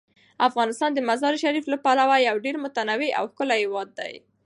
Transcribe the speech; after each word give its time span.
افغانستان 0.47 0.91
د 0.93 0.99
مزارشریف 1.09 1.65
له 1.69 1.77
پلوه 1.85 2.15
یو 2.27 2.35
ډیر 2.45 2.55
متنوع 2.63 3.09
او 3.19 3.23
ښکلی 3.31 3.57
هیواد 3.63 3.89
دی. 3.99 4.13